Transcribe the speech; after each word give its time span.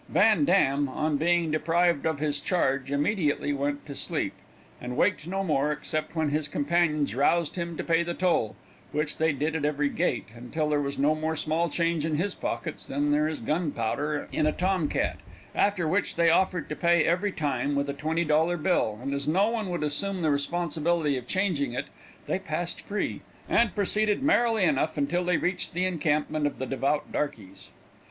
Van 0.09 0.45
Dam, 0.45 0.89
on 0.89 1.15
being 1.17 1.51
deprived 1.51 2.07
of 2.07 2.17
his 2.17 2.41
charge, 2.41 2.91
immediately 2.91 3.53
went 3.53 3.85
to 3.85 3.93
sleep, 3.93 4.33
and 4.81 4.97
waked 4.97 5.27
no 5.27 5.43
more, 5.43 5.71
except 5.71 6.15
when 6.15 6.29
his 6.29 6.47
companions 6.47 7.13
roused 7.13 7.55
him 7.55 7.77
to 7.77 7.83
pay 7.83 8.01
the 8.01 8.15
toll, 8.15 8.55
which 8.93 9.19
they 9.19 9.31
did 9.31 9.55
at 9.55 9.63
every 9.63 9.89
gate, 9.89 10.25
until 10.35 10.69
there 10.69 10.81
was 10.81 10.97
no 10.97 11.13
more 11.13 11.35
small 11.35 11.69
change 11.69 12.03
in 12.03 12.15
his 12.15 12.33
pockets 12.33 12.87
than 12.87 13.11
there 13.11 13.27
is 13.27 13.41
gunpowder 13.41 14.27
in 14.31 14.47
a 14.47 14.51
tom 14.51 14.89
cat, 14.89 15.17
after 15.53 15.87
which 15.87 16.15
they 16.15 16.31
offered 16.31 16.67
to 16.67 16.75
pay 16.75 17.03
every 17.05 17.31
time 17.31 17.75
with 17.75 17.87
a 17.87 17.93
twenty 17.93 18.25
dollar 18.25 18.57
bill, 18.57 18.97
and 19.03 19.13
as 19.13 19.27
no 19.27 19.51
one 19.51 19.69
would 19.69 19.83
assume 19.83 20.23
the 20.23 20.31
responsibility 20.31 21.15
of 21.15 21.27
changing 21.27 21.73
it, 21.73 21.85
they 22.25 22.39
passed 22.39 22.81
free, 22.87 23.21
and 23.47 23.75
proceeded 23.75 24.23
merrily 24.23 24.63
enough 24.63 24.97
until 24.97 25.23
they 25.23 25.37
reached 25.37 25.73
the 25.75 25.85
encampment 25.85 26.47
of 26.47 26.57
the 26.57 26.65
devout 26.65 27.11
darkeys. 27.11 27.69